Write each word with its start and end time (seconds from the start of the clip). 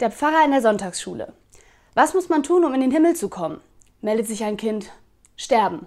Der 0.00 0.10
Pfarrer 0.10 0.44
in 0.44 0.50
der 0.50 0.60
Sonntagsschule. 0.60 1.32
Was 1.94 2.14
muss 2.14 2.28
man 2.28 2.42
tun, 2.42 2.64
um 2.64 2.74
in 2.74 2.80
den 2.80 2.90
Himmel 2.90 3.14
zu 3.14 3.28
kommen? 3.28 3.60
Meldet 4.00 4.26
sich 4.26 4.42
ein 4.42 4.56
Kind. 4.56 4.90
Sterben. 5.36 5.86